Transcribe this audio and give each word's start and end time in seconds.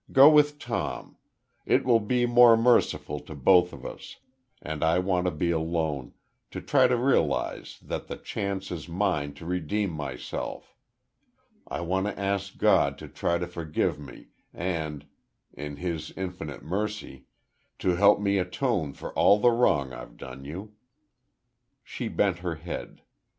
"Go 0.11 0.31
with 0.31 0.57
Tom. 0.57 1.17
It 1.63 1.85
will 1.85 1.99
be 1.99 2.25
more 2.25 2.57
merciful 2.57 3.19
to 3.19 3.35
both 3.35 3.71
of 3.71 3.85
us. 3.85 4.15
And 4.59 4.83
I 4.83 4.97
want 4.97 5.25
to 5.25 5.31
be 5.31 5.51
alone 5.51 6.15
to 6.49 6.59
try 6.59 6.87
to 6.87 6.97
realize 6.97 7.77
that 7.83 8.07
the 8.07 8.17
chance 8.17 8.71
is 8.71 8.89
mine 8.89 9.35
to 9.35 9.45
redeem 9.45 9.91
myself. 9.91 10.75
I 11.67 11.81
want 11.81 12.07
to 12.07 12.17
ask 12.19 12.57
God 12.57 12.97
to 12.97 13.07
try 13.07 13.37
to 13.37 13.45
forgive 13.45 13.99
me, 13.99 14.29
and, 14.55 15.05
in 15.53 15.75
His 15.75 16.09
infinite 16.17 16.63
mercy, 16.63 17.25
to 17.77 17.89
help 17.91 18.19
me 18.19 18.39
atone 18.39 18.93
for 18.93 19.13
all 19.13 19.37
the 19.37 19.51
wrong 19.51 19.93
I've 19.93 20.17
done 20.17 20.43
you." 20.45 20.73
She 21.83 22.07
bent 22.07 22.39
her 22.39 22.55
head. 22.55 23.03